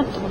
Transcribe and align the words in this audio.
Tanto 0.00 0.29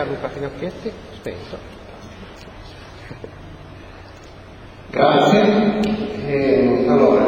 a 0.00 0.04
Luca 0.04 0.28
Finocchietti, 0.28 0.90
spento. 1.12 1.58
Grazie. 4.90 5.80
Eh, 6.26 6.84
allora, 6.88 7.26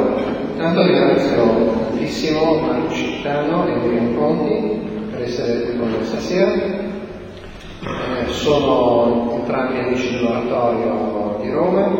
intanto 0.52 0.82
ringrazio 0.82 1.44
tantissimo 1.90 2.56
Marco 2.60 2.92
Cittano 2.94 3.66
e 3.66 3.74
Miriam 3.76 4.16
Conti 4.16 5.08
per 5.10 5.22
essere 5.22 5.64
qui 5.64 5.78
con 5.78 5.90
noi 5.90 6.04
stasera. 6.04 6.50
Eh, 6.52 8.28
sono 8.28 9.32
entrambi 9.32 9.78
amici 9.78 10.12
dell'oratorio 10.12 11.38
di 11.42 11.50
Roma. 11.50 11.90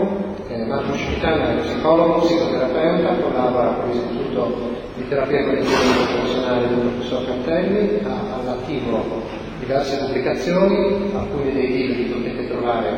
Eh, 0.49 0.65
Marco 0.65 0.97
Cittano 0.97 1.49
è 1.49 1.55
psicologo, 1.57 2.21
psicoterapeuta, 2.21 3.15
collabora 3.17 3.73
con 3.75 3.91
l'Istituto 3.91 4.71
di 4.95 5.07
terapia 5.09 5.45
cognitiva 5.45 5.79
professionale 6.15 6.69
del 6.69 6.79
professor 6.79 7.27
Cantelli, 7.27 8.01
ha 8.05 8.39
all'attivo 8.41 9.22
diverse 9.63 9.97
pubblicazioni, 9.99 11.13
alcuni 11.15 11.53
dei 11.53 11.71
libri 11.71 11.97
li 12.03 12.11
potete 12.11 12.49
trovare 12.49 12.89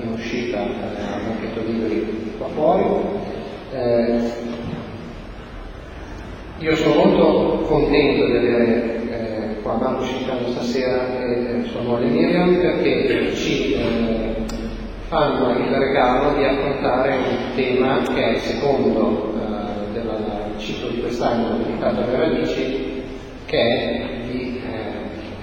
in 0.00 0.12
uscita 0.12 0.58
eh, 0.58 1.12
al 1.12 1.20
banchetto 1.26 1.62
libri 1.66 2.34
qua 2.38 2.46
fuori. 2.54 2.84
Eh, 3.72 4.50
io 6.58 6.76
sono 6.76 6.94
molto 6.94 7.64
contento 7.66 8.26
di 8.26 8.36
avere 8.36 9.00
eh, 9.10 9.62
qua 9.62 9.74
Marco 9.74 10.04
Cittano 10.04 10.48
stasera 10.50 11.18
e 11.18 11.64
sua 11.64 11.80
moglie 11.80 12.06
Miriam 12.06 12.54
perché 12.56 13.34
ci 13.34 13.74
eh, 13.74 14.44
fanno 15.08 15.58
il 15.58 15.74
regalo 15.74 16.36
di 16.36 16.44
affrontare 16.44 17.16
un 17.16 17.54
tema 17.56 18.00
che 18.14 18.24
è 18.24 18.30
il 18.30 18.38
secondo 18.38 19.34
eh, 19.34 19.92
del 19.92 20.08
ciclo 20.58 20.88
di 20.90 21.00
quest'anno 21.00 21.56
dedicato 21.56 22.02
alle 22.02 22.16
radici, 22.16 23.02
che 23.46 23.58
è 23.58 24.11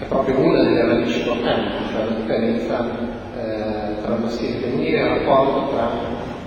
proprio 0.09 0.39
una 0.39 0.63
delle 0.63 0.85
radici 0.85 1.21
portanti, 1.21 1.91
cioè 1.91 2.06
la 2.06 2.15
differenza 2.15 2.89
eh, 3.38 4.01
tra 4.01 4.15
maschile 4.15 4.57
e 4.57 4.59
femminile 4.59 5.00
il 5.00 5.07
rapporto 5.07 5.71
tra 5.71 5.89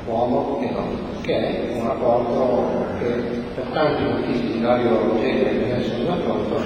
uomo 0.07 0.61
e 0.61 0.73
donna, 0.73 0.99
che 1.23 1.37
è 1.37 1.79
un 1.79 1.87
rapporto 1.87 2.85
che 2.99 3.07
per 3.55 3.65
tanti 3.73 4.03
motivi 4.03 4.53
di 4.53 4.61
vario 4.61 5.17
genere 5.21 5.51
che 5.51 5.73
ne 5.75 5.83
sono 5.85 6.05
d'accordo 6.05 6.57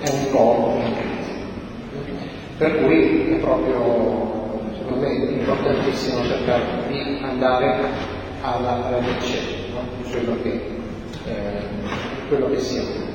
è 0.00 0.08
un 0.08 0.30
po' 0.32 0.80
in. 0.84 1.18
Per 2.58 2.76
cui 2.82 3.32
è 3.32 3.36
proprio, 3.36 4.60
secondo 4.76 5.06
me, 5.06 5.14
importantissimo 5.14 6.24
cercare 6.24 6.62
di 6.88 7.18
andare 7.22 7.78
alla 8.42 8.90
radice 8.90 9.38
no? 9.72 10.10
quello 10.10 10.36
che 10.42 10.60
eh, 11.26 12.28
che 12.28 12.58
siamo. 12.58 13.09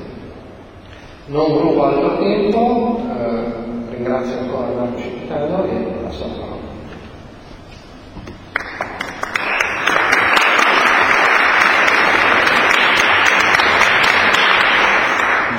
Non 1.28 1.58
rubo 1.58 1.82
altro 1.82 2.18
tempo, 2.18 3.00
eh, 3.18 3.90
ringrazio 3.90 4.38
ancora 4.38 4.68
Marco 4.68 5.00
Cipitano 5.00 5.64
e 5.64 6.00
la 6.00 6.10
sua 6.10 6.26
parola. 6.28 6.54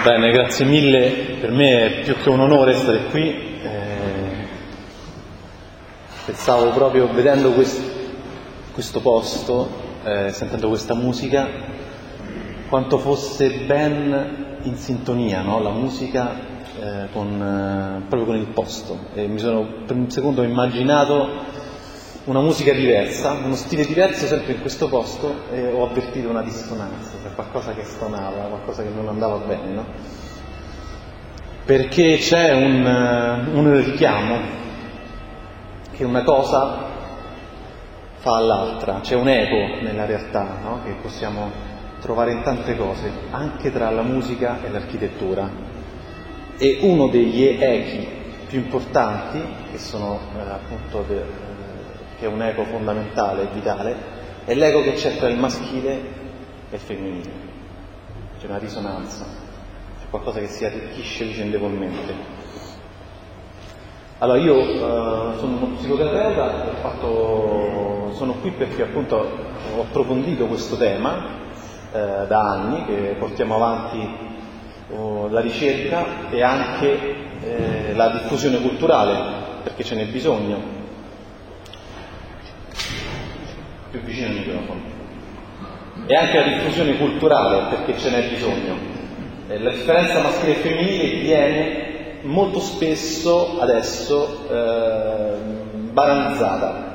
Bene, 0.06 0.32
grazie 0.32 0.64
mille, 0.64 1.10
per 1.42 1.52
me 1.52 1.86
è 1.86 2.04
più 2.04 2.16
che 2.16 2.30
un 2.30 2.40
onore 2.40 2.74
stare 2.76 3.04
qui. 3.10 3.28
Eh, 3.28 4.48
pensavo 6.24 6.70
proprio 6.70 7.12
vedendo 7.12 7.52
quest, 7.52 7.82
questo 8.72 9.02
posto, 9.02 9.68
eh, 10.06 10.32
sentendo 10.32 10.70
questa 10.70 10.94
musica, 10.94 11.46
quanto 12.70 12.98
fosse 12.98 13.50
ben 13.66 14.60
in 14.64 14.76
sintonia 14.76 15.42
no? 15.42 15.62
la 15.62 15.70
musica 15.70 16.56
eh, 16.80 17.08
con, 17.12 17.42
eh, 17.42 18.08
proprio 18.08 18.26
con 18.26 18.36
il 18.36 18.48
posto. 18.48 19.00
E 19.14 19.28
mi 19.28 19.40
sono 19.40 19.66
per 19.86 19.96
un 19.96 20.10
secondo 20.10 20.44
immaginato 20.44 21.56
una 22.26 22.42
musica 22.42 22.74
diversa, 22.74 23.32
uno 23.32 23.56
stile 23.56 23.86
diverso 23.86 24.28
sempre 24.28 24.54
in 24.54 24.62
questo 24.62 24.90
posto 24.90 25.44
e 25.50 25.72
ho 25.72 25.86
avvertito 25.86 26.30
una 26.30 26.42
dissonanza, 26.42 27.12
cioè 27.22 27.34
qualcosa 27.34 27.74
che 27.74 27.84
stonava, 27.86 28.48
qualcosa 28.48 28.84
che 28.84 28.90
non 28.94 29.08
andava 29.08 29.38
bene, 29.38 29.74
no? 29.74 29.86
Perché 31.64 32.18
c'è 32.18 32.54
un, 32.54 32.86
un 33.54 33.84
richiamo 33.84 34.40
che 35.92 36.04
una 36.04 36.24
cosa 36.24 36.86
fa 38.18 38.36
all'altra, 38.36 39.00
c'è 39.02 39.16
un 39.16 39.30
eco 39.30 39.82
nella 39.82 40.06
realtà 40.06 40.60
no? 40.62 40.82
che 40.84 40.96
possiamo 41.02 41.67
trovare 42.00 42.32
in 42.32 42.44
tante 42.44 42.76
cose, 42.76 43.12
anche 43.32 43.72
tra 43.72 43.90
la 43.90 44.02
musica 44.02 44.64
e 44.64 44.70
l'architettura. 44.70 45.50
E 46.58 46.80
uno 46.82 47.08
degli 47.08 47.44
echi 47.44 48.08
più 48.48 48.60
importanti, 48.60 49.40
che 49.72 49.78
sono 49.78 50.20
eh, 50.36 50.42
appunto 50.42 51.04
de, 51.08 51.22
che 52.18 52.26
è 52.26 52.28
un 52.28 52.42
eco 52.42 52.64
fondamentale 52.66 53.44
e 53.44 53.54
vitale, 53.54 53.96
è 54.46 54.54
l'eco 54.54 54.82
che 54.82 54.94
c'è 54.94 55.18
tra 55.18 55.28
il 55.28 55.38
maschile 55.38 55.92
e 56.70 56.76
il 56.76 56.80
femminile. 56.80 57.46
C'è 58.40 58.48
una 58.48 58.58
risonanza, 58.58 59.26
c'è 60.00 60.06
qualcosa 60.10 60.40
che 60.40 60.48
si 60.48 60.66
arricchisce 60.66 61.26
vicendevolmente. 61.26 62.36
Allora 64.20 64.40
io 64.40 64.56
uh, 64.56 65.38
sono 65.38 65.58
uno 65.58 65.76
psicoterapeuta, 65.76 66.96
sono 68.14 68.34
qui 68.42 68.50
perché 68.52 68.82
appunto 68.82 69.16
ho 69.76 69.82
approfondito 69.82 70.48
questo 70.48 70.76
tema 70.76 71.46
uh, 72.24 72.28
da 72.28 72.40
anni, 72.40 72.86
che 72.86 73.16
portiamo 73.18 73.56
avanti 73.56 74.10
uh, 74.90 75.28
la 75.30 75.40
ricerca 75.40 76.30
e 76.30 76.42
anche 76.42 77.26
eh, 77.44 77.94
la 77.96 78.10
diffusione 78.10 78.60
culturale, 78.60 79.16
perché 79.64 79.84
ce 79.84 79.96
n'è 79.96 80.06
bisogno 80.06 80.76
più 83.92 84.02
vicino 84.02 84.28
al 84.28 84.34
microfono. 84.34 84.96
E 86.06 86.16
anche 86.16 86.40
la 86.40 86.48
diffusione 86.48 86.98
culturale, 86.98 87.76
perché 87.76 87.98
ce 87.98 88.10
n'è 88.10 88.30
bisogno. 88.30 88.96
La 89.48 89.72
differenza 89.72 90.22
maschile 90.22 90.52
e 90.52 90.56
femminile 90.56 91.20
viene 91.20 91.86
molto 92.24 92.60
spesso 92.60 93.60
adesso 93.60 94.48
eh, 94.50 95.36
banalizzata. 95.92 96.87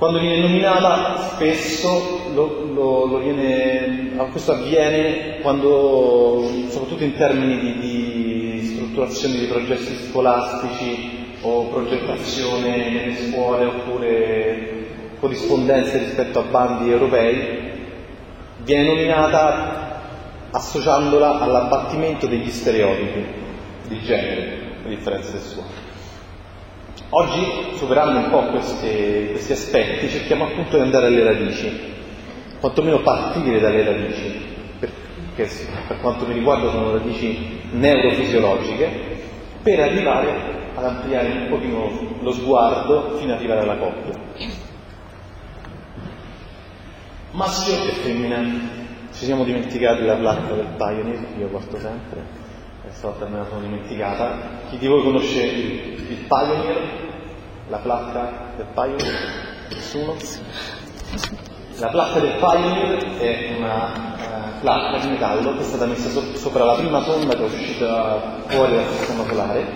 Quando 0.00 0.18
viene 0.18 0.38
nominata 0.40 1.28
spesso 1.34 2.22
lo, 2.32 2.64
lo, 2.72 3.04
lo 3.04 3.18
viene, 3.18 4.12
questo 4.30 4.52
avviene 4.52 5.40
quando, 5.42 6.42
soprattutto 6.70 7.04
in 7.04 7.14
termini 7.16 7.58
di, 7.58 7.78
di 7.80 8.62
strutturazione 8.64 9.36
di 9.40 9.44
progetti 9.44 9.94
scolastici 10.08 11.36
o 11.42 11.66
progettazione 11.66 12.76
nelle 12.78 13.14
scuole 13.14 13.64
oppure 13.66 14.86
corrispondenze 15.20 15.98
rispetto 15.98 16.38
a 16.38 16.44
bandi 16.44 16.90
europei, 16.90 17.58
viene 18.64 18.86
nominata 18.86 20.00
associandola 20.50 21.40
all'abbattimento 21.40 22.26
degli 22.26 22.50
stereotipi 22.50 23.26
di 23.86 24.00
genere, 24.00 24.60
le 24.82 24.88
differenze 24.88 25.38
sessuali. 25.38 25.79
Oggi, 27.12 27.76
superando 27.76 28.20
un 28.20 28.30
po' 28.30 28.50
questi, 28.50 29.30
questi 29.32 29.50
aspetti, 29.50 30.08
cerchiamo 30.08 30.44
appunto 30.44 30.76
di 30.76 30.82
andare 30.82 31.06
alle 31.06 31.24
radici, 31.24 31.68
quantomeno 32.60 33.00
partire 33.00 33.58
dalle 33.58 33.82
radici, 33.84 34.40
perché 34.78 35.50
per 35.88 35.98
quanto 36.00 36.24
mi 36.24 36.34
riguarda 36.34 36.70
sono 36.70 36.92
radici 36.92 37.62
neurofisiologiche, 37.72 38.88
per 39.60 39.80
arrivare 39.80 40.58
ad 40.72 40.84
ampliare 40.84 41.30
un 41.30 41.48
pochino 41.48 41.90
lo 42.20 42.32
sguardo 42.32 43.16
fino 43.18 43.32
ad 43.32 43.38
arrivare 43.38 43.60
alla 43.62 43.76
coppia. 43.76 44.14
Maschio 47.32 47.74
e 47.74 47.92
femmina. 47.92 48.78
Ci 49.12 49.24
siamo 49.24 49.42
dimenticati 49.42 50.04
la 50.04 50.14
del 50.14 50.68
Pioneer, 50.76 51.18
io 51.36 51.48
porto 51.48 51.76
sempre, 51.76 52.22
e 52.86 52.92
stavolta 52.92 53.26
me 53.26 53.38
la 53.38 53.44
sono 53.44 53.60
dimenticata. 53.60 54.38
Chi 54.70 54.78
di 54.78 54.86
voi 54.86 55.02
conosce 55.02 55.42
il, 55.42 56.10
il 56.10 56.24
Pioneer? 56.26 57.08
La 57.68 57.78
placca 57.78 58.52
del 58.56 58.66
Pioneer? 58.72 59.66
Nessuno? 59.68 60.16
La 61.76 61.88
placca 61.88 62.20
del 62.20 62.36
Pioneer 62.38 63.18
è 63.18 63.54
una 63.58 63.84
uh, 64.16 64.60
placca 64.60 64.98
di 64.98 65.08
metallo 65.08 65.54
che 65.54 65.60
è 65.60 65.64
stata 65.64 65.84
messa 65.84 66.08
so- 66.08 66.34
sopra 66.36 66.64
la 66.64 66.74
prima 66.74 67.02
sonda 67.02 67.34
che 67.34 67.42
è 67.42 67.44
uscita 67.44 68.40
fuori 68.46 68.74
dal 68.74 68.88
sistema 68.88 69.24
solare, 69.28 69.66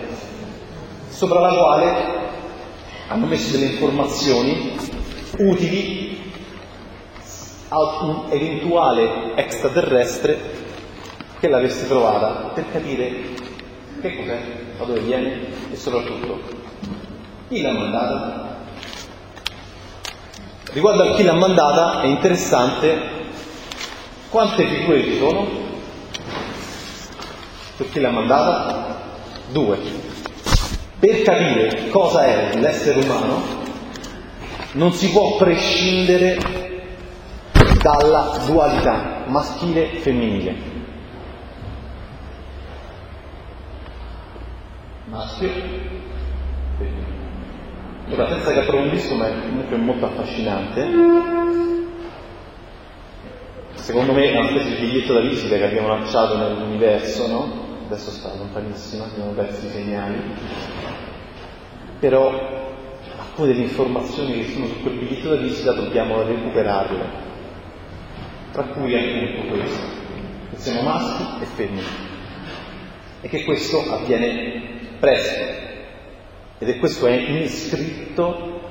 sopra 1.10 1.40
la 1.40 1.54
quale 1.54 2.22
hanno 3.08 3.26
messo 3.26 3.52
delle 3.52 3.72
informazioni 3.72 4.76
utili 5.38 6.32
a 7.68 7.78
un 8.02 8.26
eventuale 8.30 9.34
extraterrestre 9.36 10.63
che 11.44 11.50
l'avesse 11.50 11.86
trovata 11.86 12.52
per 12.54 12.64
capire 12.72 13.12
che 14.00 14.16
cos'è, 14.16 14.40
da 14.78 14.84
dove 14.84 15.00
viene 15.00 15.40
e 15.70 15.76
soprattutto 15.76 16.40
chi 17.48 17.60
l'ha 17.60 17.72
mandata. 17.72 18.56
Riguardo 20.72 21.02
a 21.02 21.14
chi 21.14 21.22
l'ha 21.22 21.34
mandata 21.34 22.00
è 22.00 22.06
interessante 22.06 22.98
quante 24.30 24.66
figure 24.66 25.04
ci 25.04 25.18
sono 25.18 25.46
per 27.76 27.90
chi 27.90 28.00
l'ha 28.00 28.10
mandata? 28.10 29.02
Due. 29.52 29.78
Per 30.98 31.22
capire 31.22 31.88
cosa 31.90 32.24
è 32.24 32.56
l'essere 32.58 33.00
umano 33.00 33.42
non 34.72 34.92
si 34.94 35.10
può 35.10 35.36
prescindere 35.36 36.38
dalla 37.82 38.38
dualità 38.46 39.24
maschile 39.26 39.98
femminile. 45.14 45.48
Maschio 45.48 45.48
femminile. 46.78 47.12
Ora, 48.10 48.28
senza 48.28 48.52
che 48.52 48.58
approfondisco, 48.60 49.14
ma 49.14 49.28
è 49.28 49.32
comunque 49.40 49.76
molto 49.76 50.06
affascinante. 50.06 50.86
Secondo 53.74 54.12
me 54.12 54.30
è 54.30 54.38
una 54.38 54.48
specie 54.48 54.80
biglietto 54.80 55.12
da 55.12 55.20
visita 55.20 55.56
che 55.56 55.64
abbiamo 55.64 55.88
lanciato 55.88 56.36
nell'universo, 56.36 57.26
no? 57.26 57.62
Adesso 57.86 58.10
sta 58.10 58.34
lontanissima, 58.34 59.04
abbiamo 59.04 59.32
perso 59.32 59.66
i 59.66 59.70
segnali. 59.70 60.16
Però 61.98 62.28
alcune 63.16 63.48
delle 63.48 63.62
informazioni 63.62 64.34
che 64.34 64.52
sono 64.52 64.66
su 64.66 64.80
quel 64.82 64.94
biglietto 64.94 65.28
da 65.30 65.36
visita 65.36 65.72
dobbiamo 65.72 66.22
recuperarle 66.22 67.22
tra 68.52 68.62
cui 68.62 68.94
appunto 68.94 69.56
questo, 69.56 69.86
che 70.50 70.56
siamo 70.58 70.82
maschi 70.82 71.24
e 71.42 71.44
femmine, 71.44 71.82
e 73.20 73.28
che 73.28 73.42
questo 73.42 73.92
avviene 73.92 74.73
presto, 75.04 75.44
ed 76.60 76.68
è 76.70 76.78
questo 76.78 77.06
è 77.06 77.12
iscritto 77.12 78.70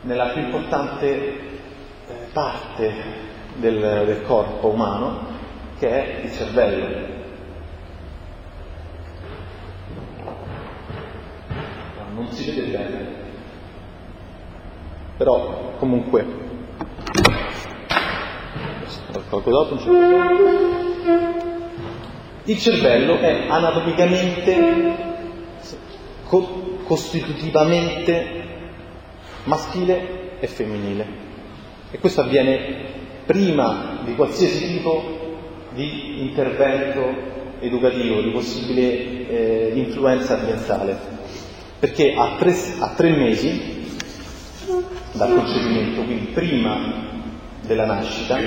nella 0.00 0.28
più 0.28 0.40
importante 0.40 1.06
eh, 1.06 2.14
parte 2.32 2.92
del, 3.56 4.04
del 4.06 4.22
corpo 4.22 4.68
umano, 4.68 5.26
che 5.78 5.88
è 5.88 6.24
il 6.24 6.32
cervello. 6.32 7.12
Non 12.14 12.30
si 12.30 12.50
vede 12.50 12.70
bene, 12.70 13.06
però 15.18 15.74
comunque 15.78 16.24
il 22.44 22.58
cervello 22.58 23.18
è 23.18 23.46
anatomicamente, 23.48 25.12
costitutivamente 26.84 28.42
maschile 29.44 30.38
e 30.40 30.46
femminile. 30.46 31.06
E 31.90 31.98
questo 31.98 32.22
avviene 32.22 32.92
prima 33.26 34.00
di 34.04 34.14
qualsiasi 34.14 34.66
tipo 34.66 35.02
di 35.74 36.20
intervento 36.22 37.32
educativo, 37.60 38.20
di 38.20 38.30
possibile 38.30 39.28
eh, 39.28 39.72
influenza 39.74 40.38
ambientale, 40.38 40.96
perché 41.78 42.14
a 42.14 42.36
tre, 42.38 42.54
a 42.78 42.88
tre 42.94 43.10
mesi 43.10 43.82
dal 45.12 45.34
concepimento, 45.34 46.02
quindi 46.02 46.26
prima 46.26 47.12
della 47.62 47.86
nascita, 47.86 48.38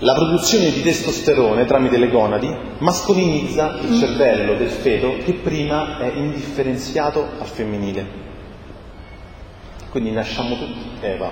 la 0.00 0.12
produzione 0.12 0.70
di 0.70 0.82
testosterone 0.82 1.64
tramite 1.64 1.96
le 1.96 2.10
gonadi 2.10 2.54
mascolinizza 2.78 3.78
il 3.80 3.98
cervello 3.98 4.54
del 4.54 4.68
feto 4.68 5.16
che 5.24 5.32
prima 5.32 5.98
è 5.98 6.12
indifferenziato 6.14 7.26
al 7.38 7.46
femminile. 7.46 8.24
Quindi 9.88 10.10
nasciamo 10.10 10.58
tutti 10.58 10.78
Eva, 11.00 11.30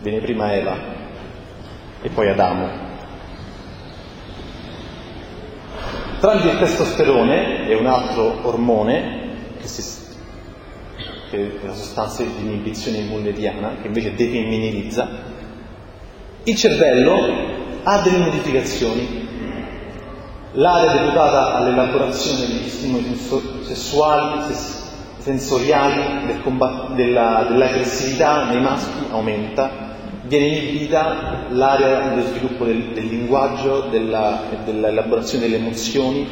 viene 0.00 0.20
prima 0.20 0.54
Eva 0.54 0.76
e 2.00 2.08
poi 2.08 2.30
Adamo. 2.30 2.86
Tramite 6.18 6.48
il 6.48 6.58
testosterone 6.58 7.68
e 7.68 7.74
un 7.74 7.86
altro 7.86 8.38
ormone, 8.46 9.36
che, 9.60 9.68
si, 9.68 9.82
che 11.30 11.60
è 11.60 11.66
la 11.66 11.74
sostanza 11.74 12.22
di 12.22 12.32
inibizione 12.40 13.02
mulleriana, 13.02 13.76
che 13.82 13.88
invece 13.88 14.14
defemminilizza, 14.14 15.08
il 16.44 16.56
cervello 16.56 17.66
ha 17.88 18.02
delle 18.02 18.18
modificazioni. 18.18 19.26
L'area 20.52 20.92
deputata 20.92 21.54
all'elaborazione 21.54 22.46
degli 22.46 22.68
stimoli 22.68 23.18
sessuali, 23.62 24.54
sensoriali, 25.18 26.26
del 26.26 26.42
combat- 26.42 26.92
della, 26.92 27.46
dell'aggressività 27.48 28.44
nei 28.44 28.60
maschi 28.60 29.06
aumenta, 29.10 29.70
viene 30.24 30.46
inibita 30.48 31.46
l'area 31.48 32.08
dello 32.08 32.26
sviluppo 32.26 32.66
del, 32.66 32.92
del 32.92 33.06
linguaggio, 33.06 33.86
della, 33.90 34.42
dell'elaborazione 34.66 35.44
delle 35.44 35.56
emozioni. 35.56 36.28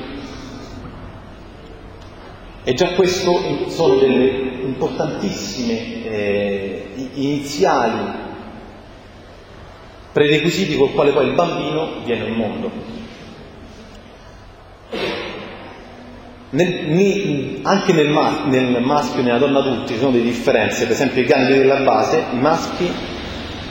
E 2.65 2.75
già 2.75 2.91
questo 2.91 3.69
sono 3.69 3.95
delle 3.95 4.61
importantissime 4.63 6.05
eh, 6.05 7.09
iniziali 7.15 8.25
prerequisiti 10.16 10.76
col 10.76 10.92
quale 10.92 11.11
poi 11.11 11.26
il 11.26 11.35
bambino 11.35 12.00
viene 12.02 12.25
al 12.25 12.30
mondo. 12.30 12.70
Nel, 16.49 17.58
anche 17.61 17.92
nel, 17.92 18.08
nel, 18.46 18.82
maschio 18.82 19.20
e 19.20 19.23
nella 19.23 19.37
donna 19.37 19.58
adulti 19.58 19.92
ci 19.92 19.99
sono 19.99 20.12
delle 20.12 20.25
differenze, 20.25 20.85
per 20.85 20.92
esempio 20.92 21.20
i 21.20 21.26
gangli 21.26 21.58
della 21.58 21.80
base, 21.80 22.25
i 22.32 22.38
maschi 22.38 22.90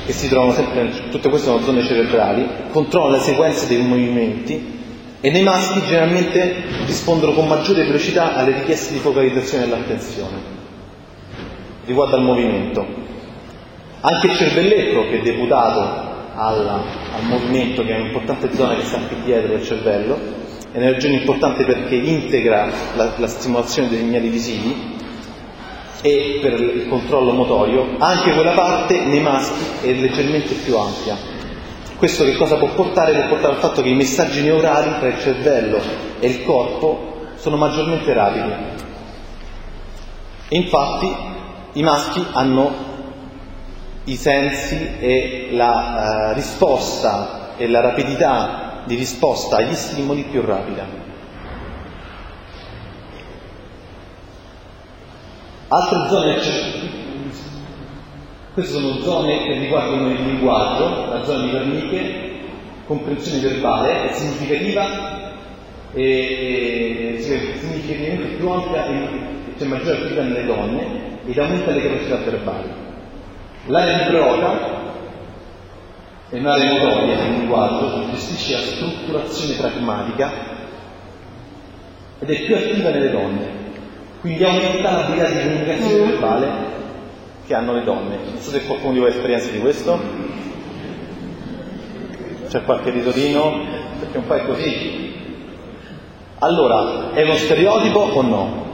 che 0.06 0.14
si 0.14 0.28
trovano 0.28 0.54
sempre, 0.54 1.10
tutte 1.10 1.30
queste 1.30 1.48
sono 1.48 1.64
zone 1.64 1.84
cerebrali, 1.84 2.48
controllano 2.70 3.16
le 3.16 3.24
sequenze 3.24 3.66
dei 3.66 3.82
movimenti 3.82 4.74
e 5.22 5.32
nei 5.32 5.42
maschi 5.42 5.82
generalmente 5.88 6.58
rispondono 6.86 7.32
con 7.32 7.48
maggiore 7.48 7.86
velocità 7.86 8.36
alle 8.36 8.52
richieste 8.52 8.94
di 8.94 9.00
focalizzazione 9.00 9.64
dell'attenzione 9.64 10.54
riguardo 11.86 12.18
al 12.18 12.22
movimento. 12.22 12.86
Anche 14.02 14.28
il 14.28 14.36
cervelletto 14.36 15.08
che 15.08 15.22
è 15.22 15.24
deputato 15.24 16.14
alla, 16.36 16.84
al 17.16 17.24
movimento, 17.24 17.84
che 17.84 17.96
è 17.96 18.00
un'importante 18.00 18.54
zona 18.54 18.76
che 18.76 18.84
sta 18.84 19.00
qui 19.00 19.22
dietro 19.24 19.50
del 19.50 19.64
cervello, 19.64 20.20
è 20.72 20.78
una 20.78 20.92
regione 20.92 21.16
importante 21.16 21.64
perché 21.64 21.96
integra 21.96 22.70
la, 22.96 23.14
la 23.18 23.28
stimolazione 23.28 23.88
dei 23.88 24.00
segnali 24.00 24.28
visivi 24.28 24.94
e 26.02 26.40
per 26.42 26.60
il 26.60 26.88
controllo 26.88 27.32
motorio, 27.32 27.96
anche 27.98 28.34
quella 28.34 28.52
parte 28.52 29.00
nei 29.06 29.22
maschi 29.22 29.88
è 29.88 29.94
leggermente 29.94 30.54
più 30.54 30.78
ampia. 30.78 31.18
Questo 31.98 32.26
che 32.26 32.36
cosa 32.36 32.58
può 32.58 32.68
portare? 32.68 33.14
Può 33.14 33.30
portare 33.30 33.54
al 33.54 33.60
fatto 33.60 33.82
che 33.82 33.90
i 33.90 33.96
messaggi 33.96 34.42
neurali 34.42 35.00
tra 35.00 35.08
il 35.08 35.20
cervello 35.20 35.80
e 36.20 36.28
il 36.28 36.44
corpo 36.44 37.14
sono 37.38 37.56
maggiormente 37.56 38.14
rapidi. 38.14 38.54
Infatti 40.50 41.16
i 41.74 41.84
maschi 41.84 42.24
hanno 42.34 42.85
i 44.06 44.16
sensi 44.16 44.98
e 45.00 45.50
la 45.52 46.30
uh, 46.32 46.34
risposta 46.36 47.56
e 47.58 47.68
la 47.68 47.82
rapidità 47.82 48.84
di 48.86 48.96
risposta 48.96 49.58
agli 49.58 49.74
stimoli 49.74 50.24
più 50.24 50.42
rapida. 50.42 50.86
Altre 55.68 56.08
zone, 56.10 56.36
queste 58.54 58.72
sono 58.72 59.02
zone 59.02 59.44
che 59.44 59.58
riguardano 59.58 60.12
il 60.12 60.24
linguaggio, 60.24 61.08
la 61.12 61.24
zona 61.24 61.46
di 61.46 61.52
Verniche, 61.52 62.40
comprensione 62.86 63.42
verbale, 63.42 64.10
è 64.10 64.14
significativa 64.14 65.34
e, 65.94 67.16
e 67.16 67.22
significativamente 67.22 68.36
più 68.36 68.48
ampia 68.50 68.86
e 68.86 69.56
c'è 69.58 69.66
maggiore 69.66 69.98
attività 69.98 70.22
nelle 70.22 70.46
donne 70.46 70.84
ed 71.26 71.38
aumenta 71.40 71.72
le 71.72 71.82
capacità 71.82 72.18
verbali. 72.18 72.85
L'area 73.68 74.04
di 74.04 74.10
Broca 74.12 74.74
è 76.30 76.38
un'area 76.38 76.72
motoria 76.72 77.16
del 77.16 77.32
linguaggio, 77.32 78.12
gestisce 78.12 78.54
la 78.54 78.60
strutturazione 78.60 79.56
pragmatica 79.56 80.32
ed 82.20 82.30
è 82.30 82.46
più 82.46 82.56
attiva 82.56 82.92
nelle 82.92 83.10
donne, 83.10 83.48
quindi 84.22 84.44
aumenta 84.44 84.92
l'abilità 84.92 85.30
di 85.30 85.40
comunicazione 85.40 86.04
mm. 86.04 86.08
verbale 86.10 86.48
che 87.48 87.56
hanno 87.56 87.74
le 87.74 87.84
donne. 87.84 88.18
Non 88.24 88.40
so 88.40 88.52
se 88.52 88.66
qualcuno 88.66 88.94
di 88.94 89.00
voi 89.00 89.10
ha 89.10 89.14
esperienza 89.14 89.50
di 89.50 89.60
questo. 89.60 90.00
C'è 92.48 92.64
qualche 92.64 92.92
ritorino? 92.92 93.66
Perché 94.00 94.18
un 94.18 94.28
po' 94.28 94.36
è 94.36 94.46
così. 94.46 95.14
Allora, 96.40 97.14
è 97.14 97.24
uno 97.24 97.36
stereotipo 97.36 98.00
o 98.00 98.22
no? 98.22 98.66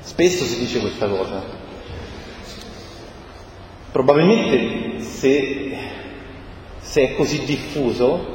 Spesso 0.00 0.44
si 0.44 0.58
dice 0.58 0.80
questa 0.80 1.06
cosa. 1.06 1.63
Probabilmente 3.94 5.02
se, 5.04 5.78
se 6.80 7.10
è 7.10 7.14
così 7.14 7.44
diffuso, 7.44 8.26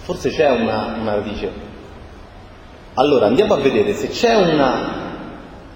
forse 0.00 0.30
c'è 0.30 0.50
una, 0.50 0.96
una, 0.98 1.14
radice. 1.14 1.48
Allora 2.94 3.26
andiamo 3.26 3.54
a 3.54 3.58
vedere 3.58 3.94
se 3.94 4.08
c'è 4.08 4.34
una 4.34 4.74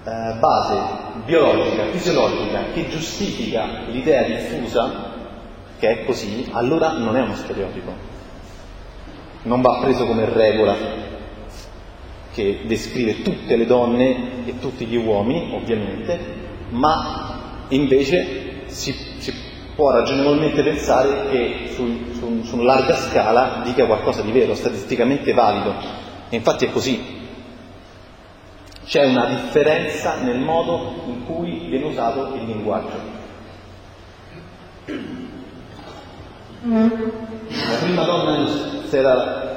eh, 0.03 0.37
base 0.37 0.79
biologica, 1.23 1.85
fisiologica 1.91 2.73
che 2.73 2.89
giustifica 2.89 3.83
l'idea 3.89 4.23
diffusa, 4.23 5.13
che 5.79 5.87
è 5.87 6.03
così, 6.03 6.49
allora 6.51 6.97
non 6.97 7.15
è 7.15 7.21
uno 7.21 7.35
stereotipo. 7.35 7.93
Non 9.43 9.61
va 9.61 9.79
preso 9.79 10.07
come 10.07 10.25
regola 10.25 10.75
che 12.33 12.63
descrive 12.65 13.21
tutte 13.21 13.55
le 13.55 13.65
donne 13.65 14.45
e 14.45 14.59
tutti 14.59 14.85
gli 14.85 14.97
uomini, 14.97 15.53
ovviamente, 15.55 16.19
ma 16.71 17.63
invece 17.69 18.63
si, 18.65 19.10
può 19.75 19.91
ragionevolmente 19.91 20.63
pensare 20.63 21.29
che 21.29 21.71
su, 21.73 22.13
su, 22.13 22.43
su, 22.43 22.55
una 22.55 22.75
larga 22.75 22.95
scala 22.95 23.61
dica 23.63 23.85
qualcosa 23.85 24.21
di 24.21 24.31
vero, 24.31 24.53
statisticamente 24.55 25.33
valido. 25.33 25.73
E 26.29 26.35
infatti 26.35 26.65
è 26.65 26.71
così. 26.71 27.19
C'è 28.85 29.05
una 29.05 29.25
differenza 29.25 30.15
nel 30.15 30.39
modo 30.39 31.03
in 31.05 31.25
cui 31.25 31.67
viene 31.69 31.85
usato 31.85 32.35
il 32.35 32.45
linguaggio. 32.45 33.19
La 36.63 37.75
prima 37.81 38.03
donna, 38.03 38.47
se, 38.87 38.97
era, 38.97 39.55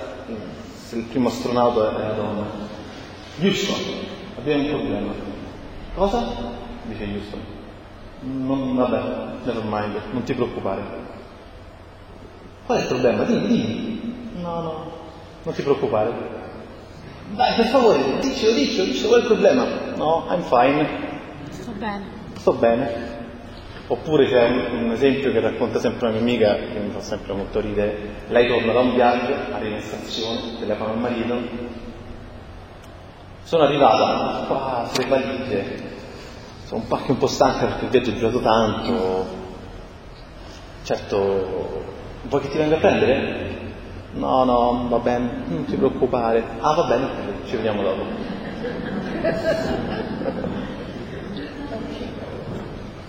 se 0.87 0.97
il 0.97 1.05
primo 1.05 1.29
astronauta 1.29 1.99
era 1.99 2.13
donna. 2.13 2.45
Houston, 3.41 3.77
abbiamo 4.39 4.63
un 4.63 4.69
problema. 4.69 5.13
Cosa? 5.95 6.25
Dice 6.85 7.05
Houston. 7.05 7.54
Non, 8.21 8.75
vabbè, 8.77 9.03
never 9.45 9.63
mind, 9.65 10.01
non 10.13 10.23
ti 10.23 10.35
preoccupare. 10.35 10.83
Qual 12.67 12.79
è 12.79 12.81
il 12.81 12.87
problema? 12.87 13.25
Dimmi, 13.25 13.47
dimmi. 13.47 14.31
No, 14.41 14.61
no, 14.61 14.93
non 15.43 15.55
ti 15.55 15.63
preoccupare. 15.63 16.13
Dai, 17.35 17.55
per 17.55 17.67
favore, 17.67 18.21
diccelo, 18.21 18.53
diccelo, 18.53 18.85
diccelo, 18.85 19.09
qual 19.09 19.21
è 19.21 19.23
il 19.23 19.29
problema? 19.29 19.67
No, 19.97 20.27
I'm 20.29 20.43
fine. 20.43 20.89
Sto 21.51 21.73
bene. 21.73 22.05
Sto 22.35 22.53
bene. 22.53 23.13
Oppure 23.87 24.27
c'è 24.27 24.49
un, 24.49 24.85
un, 24.85 24.93
esempio 24.93 25.31
che 25.31 25.41
racconta 25.41 25.79
sempre 25.79 26.09
una 26.09 26.19
mia 26.19 26.23
amica, 26.23 26.55
che 26.55 26.79
mi 26.79 26.91
fa 26.91 27.01
sempre 27.01 27.35
molto 27.35 27.61
ridere. 27.61 27.97
Lei 28.29 28.49
torna 28.49 28.73
da 28.73 28.81
un 28.81 28.95
viaggio, 28.95 29.35
arriva 29.53 29.77
in 29.77 29.83
stazione, 29.83 30.59
telefona 30.59 30.93
al 30.93 30.99
marito. 30.99 31.39
Sono 33.43 33.65
arrivata 33.65 34.45
qua 34.47 34.89
sulle 34.91 35.07
valigie, 35.07 35.94
sono 36.75 36.79
un 36.79 36.87
po' 36.87 36.99
un 37.07 37.19
po' 37.19 37.27
stanca 37.27 37.67
perché 37.67 37.85
il 37.85 37.91
viaggio 37.91 38.11
è 38.11 38.15
durato 38.15 38.41
tanto. 38.41 39.27
Certo, 40.83 41.85
vuoi 42.23 42.41
che 42.41 42.51
ti 42.51 42.59
venga 42.59 42.77
a 42.77 42.81
prendere? 42.81 43.53
No, 44.15 44.45
no, 44.45 44.87
va 44.89 44.99
bene, 44.99 45.45
non 45.47 45.65
ti 45.65 45.77
preoccupare. 45.77 46.43
Ah, 46.61 46.75
va 46.75 46.85
bene, 46.85 47.09
ci 47.47 47.57
vediamo 47.57 47.83
dopo. 47.83 48.03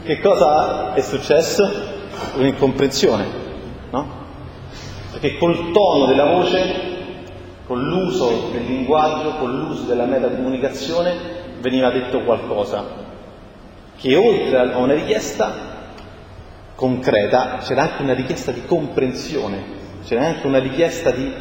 Che 0.03 0.19
cosa 0.19 0.93
è 0.93 1.01
successo? 1.01 1.67
Un'incomprensione. 2.35 3.25
no? 3.89 4.23
Perché 5.11 5.37
col 5.37 5.71
tono 5.71 6.05
della 6.05 6.25
voce, 6.25 6.93
con 7.65 7.81
l'uso 7.81 8.49
del 8.51 8.63
linguaggio, 8.65 9.37
con 9.37 9.57
l'uso 9.57 9.83
della 9.83 10.05
metacomunicazione 10.05 11.13
veniva 11.59 11.89
detto 11.89 12.21
qualcosa 12.21 13.04
che 13.97 14.15
oltre 14.15 14.57
a 14.57 14.77
una 14.77 14.93
richiesta 14.93 15.73
concreta 16.75 17.59
c'era 17.59 17.83
anche 17.83 18.03
una 18.03 18.13
richiesta 18.13 18.51
di 18.51 18.65
comprensione, 18.65 19.63
c'era 20.03 20.25
anche 20.25 20.47
una 20.47 20.59
richiesta 20.59 21.11
di 21.11 21.31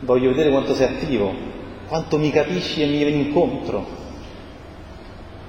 voglio 0.00 0.30
vedere 0.30 0.50
quanto 0.50 0.74
sei 0.74 0.88
attivo, 0.88 1.32
quanto 1.88 2.18
mi 2.18 2.30
capisci 2.30 2.82
e 2.82 2.86
mi 2.86 2.98
vieni 2.98 3.26
incontro. 3.26 4.00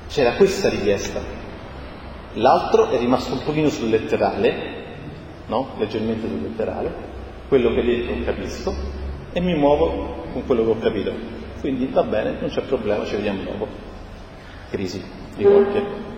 C'era 0.07 0.33
questa 0.33 0.69
richiesta. 0.69 1.21
L'altro 2.33 2.89
è 2.89 2.97
rimasto 2.97 3.33
un 3.33 3.43
pochino 3.43 3.69
sul 3.69 3.89
letterale, 3.89 4.85
no? 5.47 5.69
leggermente 5.77 6.27
sul 6.27 6.41
letterale, 6.41 6.91
quello 7.47 7.73
che 7.73 7.83
detto 7.83 8.23
capisco 8.23 8.73
e 9.33 9.39
mi 9.39 9.55
muovo 9.55 10.25
con 10.31 10.45
quello 10.45 10.63
che 10.63 10.69
ho 10.69 10.79
capito. 10.79 11.11
Quindi 11.59 11.87
va 11.87 12.03
bene, 12.03 12.37
non 12.39 12.49
c'è 12.49 12.61
problema, 12.61 13.05
ci 13.05 13.15
vediamo 13.15 13.43
dopo. 13.43 13.67
Crisi 14.69 15.03
di 15.35 15.43
coppia. 15.43 16.11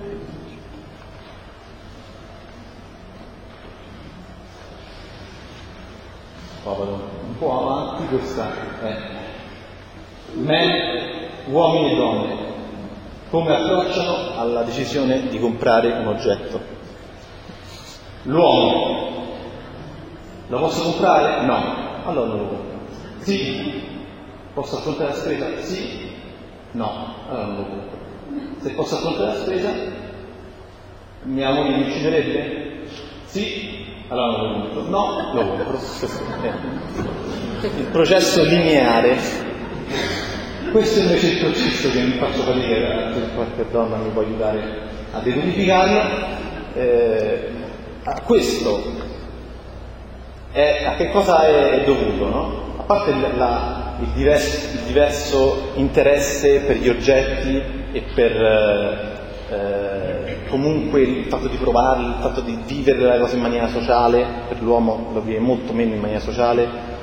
un 6.65 7.37
avanti 8.05 8.15
questa 8.15 8.51
è 8.81 8.97
me, 10.33 11.29
uomini 11.47 11.91
e 11.91 11.95
donne, 11.95 12.35
come 13.29 13.55
approcciano 13.55 14.37
alla 14.37 14.63
decisione 14.63 15.27
di 15.27 15.39
comprare 15.39 15.91
un 15.91 16.07
oggetto. 16.07 16.73
L'uomo 18.23 19.13
lo 20.47 20.59
posso 20.59 20.83
comprare? 20.83 21.45
No, 21.45 21.63
allora 22.05 22.27
non 22.27 22.37
lo 22.37 22.47
compro. 22.47 22.79
Sì, 23.19 23.83
posso 24.53 24.77
affrontare 24.77 25.09
la 25.09 25.15
spesa? 25.15 25.61
Sì, 25.61 26.11
no, 26.71 27.13
allora 27.29 27.45
non 27.45 27.55
lo 27.55 27.63
compro. 27.63 28.03
Se 28.61 28.69
posso 28.71 28.95
affrontare 28.95 29.25
la 29.25 29.43
spesa, 29.43 29.69
mia 31.23 31.51
moglie 31.51 31.77
mi 31.77 31.89
ucciderebbe? 31.89 32.87
Sì, 33.25 33.85
allora 34.09 34.37
non 34.37 34.41
lo 34.41 34.69
compro. 34.69 34.81
No, 34.89 35.33
lo 35.33 35.47
compro. 35.47 35.79
Il 37.65 37.87
processo 37.91 38.43
lineare. 38.43 39.17
Questo 40.71 40.99
invece 40.99 41.27
è 41.27 41.31
il 41.31 41.37
processo 41.39 41.89
che 41.89 41.99
mi 41.99 42.17
faccio 42.19 42.41
fatica, 42.41 43.09
qualche 43.33 43.65
donna 43.71 43.95
mi 43.95 44.09
può 44.11 44.21
aiutare 44.21 44.61
a 45.11 45.19
decodificarlo. 45.19 46.01
Eh, 46.75 47.49
a 48.03 48.21
questo 48.21 48.83
è, 50.51 50.83
a 50.85 50.95
che 50.95 51.09
cosa 51.09 51.47
è 51.47 51.83
dovuto? 51.85 52.29
No? 52.29 52.73
A 52.77 52.83
parte 52.83 53.15
la, 53.35 53.95
il, 53.99 54.09
diverso, 54.09 54.67
il, 54.75 54.81
diverso, 54.85 55.71
interesse 55.73 56.59
per 56.59 56.75
gli 56.75 56.89
oggetti 56.89 57.63
e 57.93 58.03
per 58.13 58.31
eh, 59.49 60.37
comunque 60.49 61.01
il 61.01 61.25
fatto 61.25 61.47
di 61.47 61.57
provarli, 61.57 62.05
il 62.05 62.17
fatto 62.19 62.41
di 62.41 62.59
vivere 62.67 63.01
la 63.01 63.17
cosa 63.17 63.35
in 63.35 63.41
maniera 63.41 63.69
sociale, 63.69 64.23
per 64.49 64.61
l'uomo 64.61 65.09
lo 65.13 65.21
vive 65.21 65.39
molto 65.39 65.73
meno 65.73 65.95
in 65.95 65.99
maniera 65.99 66.21
sociale, 66.21 66.93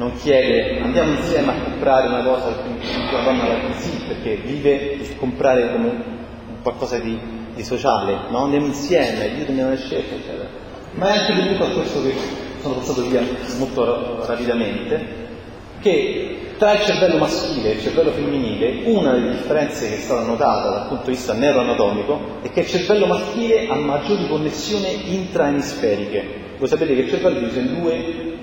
non 0.00 0.16
chiede 0.16 0.80
andiamo 0.80 1.12
insieme 1.12 1.52
a 1.52 1.62
comprare 1.62 2.08
una 2.08 2.22
cosa 2.22 2.48
la 2.48 3.22
donna 3.22 3.46
la 3.46 3.74
sì, 3.76 3.90
perché 4.08 4.36
vive 4.36 4.96
il 4.98 5.16
comprare 5.18 5.70
come 5.72 6.18
qualcosa 6.62 6.98
di, 6.98 7.18
di 7.54 7.62
sociale, 7.62 8.16
no? 8.30 8.44
andiamo 8.44 8.64
insieme, 8.64 9.24
aiutami 9.24 9.60
a 9.60 9.76
scelta, 9.76 10.14
eccetera. 10.14 10.48
Ma 10.92 11.12
è 11.12 11.18
anche 11.18 11.34
dovuto 11.34 11.64
a 11.64 11.68
questo 11.68 12.02
che 12.02 12.14
sono 12.60 12.74
passato 12.76 13.02
via 13.02 13.22
molto 13.58 14.24
rapidamente, 14.24 15.06
che 15.80 16.38
tra 16.56 16.72
il 16.72 16.80
cervello 16.80 17.18
maschile 17.18 17.70
e 17.70 17.74
il 17.74 17.82
cervello 17.82 18.10
femminile 18.10 18.82
una 18.84 19.12
delle 19.12 19.32
differenze 19.32 19.86
che 19.86 19.96
è 19.96 19.98
stata 19.98 20.22
notata 20.22 20.70
dal 20.70 20.88
punto 20.88 21.04
di 21.04 21.10
vista 21.12 21.32
neuroanatomico 21.34 22.38
è 22.42 22.50
che 22.50 22.60
il 22.60 22.66
cervello 22.66 23.06
maschile 23.06 23.66
ha 23.68 23.74
maggiori 23.74 24.26
connessioni 24.28 25.14
intraemisferiche. 25.14 26.24
Voi 26.58 26.68
sapete 26.68 26.94
che 26.94 27.00
il 27.02 27.10
cervello 27.10 27.36
è 27.36 27.40
diviso 27.40 27.58
in 27.58 27.80
due 27.80 28.38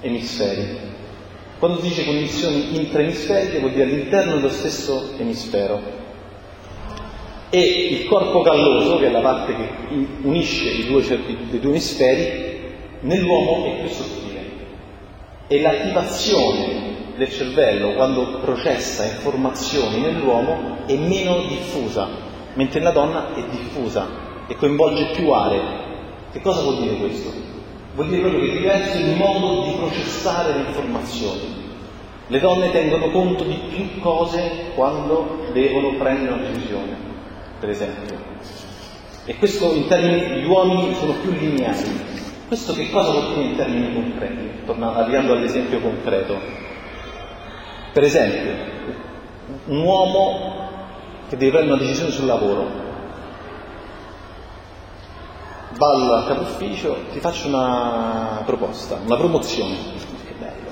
emisferi. 0.00 0.92
Quando 1.58 1.80
si 1.80 1.88
dice 1.88 2.04
connessioni 2.04 2.76
intraemisferiche 2.76 3.58
vuol 3.58 3.72
dire 3.72 3.84
all'interno 3.84 4.34
dello 4.34 4.50
stesso 4.50 5.12
emisfero. 5.18 6.02
E 7.50 7.60
il 7.60 8.06
corpo 8.06 8.42
calloso, 8.42 8.98
che 8.98 9.06
è 9.06 9.10
la 9.10 9.20
parte 9.20 9.54
che 9.54 9.68
unisce 10.22 10.68
i 10.68 10.86
due, 10.86 11.02
i 11.02 11.60
due 11.60 11.70
emisferi, 11.70 12.72
nell'uomo 13.00 13.66
è 13.66 13.80
più 13.80 13.88
sottile. 13.88 14.40
E 15.46 15.60
l'attivazione 15.60 16.92
del 17.16 17.30
cervello 17.30 17.92
quando 17.92 18.40
processa 18.40 19.04
informazioni 19.04 20.00
nell'uomo 20.00 20.78
è 20.86 20.96
meno 20.96 21.46
diffusa, 21.46 22.08
mentre 22.54 22.80
nella 22.80 22.90
donna 22.90 23.34
è 23.34 23.44
diffusa 23.50 24.08
e 24.48 24.56
coinvolge 24.56 25.12
più 25.14 25.30
aree. 25.30 25.62
Che 26.32 26.40
cosa 26.40 26.62
vuol 26.62 26.80
dire 26.80 26.96
questo? 26.96 27.43
Vuol 27.94 28.08
dire 28.08 28.22
proprio 28.22 28.40
che 28.40 28.50
è 28.50 28.56
diverso 28.56 28.98
il 28.98 29.16
modo 29.16 29.66
di 29.66 29.76
processare 29.76 30.52
le 30.52 30.66
informazioni. 30.66 31.62
Le 32.26 32.40
donne 32.40 32.72
tengono 32.72 33.10
conto 33.10 33.44
di 33.44 33.54
più 33.68 34.00
cose 34.00 34.72
quando 34.74 35.46
devono 35.52 35.94
prendere 35.96 36.32
una 36.32 36.48
decisione, 36.48 36.96
per 37.60 37.68
esempio. 37.68 38.16
E 39.26 39.36
questo 39.36 39.72
in 39.74 39.86
termini, 39.86 40.40
gli 40.40 40.44
uomini 40.44 40.92
sono 40.94 41.12
più 41.22 41.30
lineari. 41.30 41.88
Questo 42.48 42.74
che 42.74 42.90
cosa 42.90 43.10
vuol 43.10 43.34
dire 43.34 43.46
in 43.46 43.56
termini 43.56 43.94
concreti? 43.94 44.64
Tornando, 44.66 44.98
arrivando 44.98 45.32
all'esempio 45.34 45.78
concreto. 45.78 46.36
Per 47.92 48.02
esempio, 48.02 48.52
un 49.66 49.80
uomo 49.82 50.68
che 51.28 51.36
deve 51.36 51.52
prendere 51.52 51.74
una 51.74 51.82
decisione 51.82 52.10
sul 52.10 52.26
lavoro, 52.26 52.83
va 55.76 56.18
al 56.18 56.24
capo 56.26 56.42
ufficio, 56.42 56.96
ti 57.12 57.20
faccio 57.20 57.48
una 57.48 58.42
proposta, 58.44 58.98
una 59.04 59.16
promozione. 59.16 59.74
Che 60.24 60.34
bello. 60.38 60.70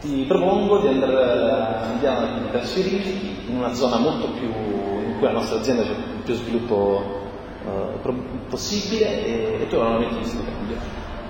Ti 0.00 0.24
propongo 0.26 0.80
di 0.80 0.88
andare 0.88 1.88
andiamo 1.92 2.18
a 2.18 2.50
trasferirti 2.50 3.46
in 3.48 3.56
una 3.56 3.72
zona 3.74 3.96
molto 3.96 4.28
più 4.28 4.48
in 4.48 5.14
cui 5.18 5.26
la 5.26 5.32
nostra 5.32 5.58
azienda 5.58 5.82
c'è 5.82 5.94
più 6.24 6.34
sviluppo 6.34 7.20
uh, 7.64 8.00
possibile 8.48 9.24
e, 9.24 9.62
e 9.62 9.68
tu 9.68 9.76
non 9.76 9.98
metti 9.98 10.18
di 10.18 10.24
stipendio. 10.24 10.76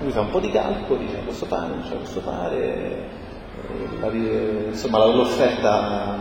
Lui 0.01 0.11
fa 0.11 0.21
un 0.21 0.31
po' 0.31 0.41
di 0.41 0.51
calcoli, 0.51 1.07
dice 1.07 1.19
posso 1.19 1.47
fare, 1.47 1.69
non 1.69 1.85
ce 1.85 1.91
la 1.91 2.01
posso 2.01 2.21
fare, 2.21 3.09
insomma 4.71 5.05
l'offerta 5.05 6.17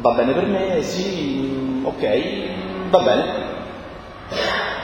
va 0.00 0.12
bene 0.12 0.32
per 0.32 0.46
me, 0.46 0.82
sì, 0.82 1.80
ok, 1.84 2.90
va 2.90 2.98
bene. 2.98 3.46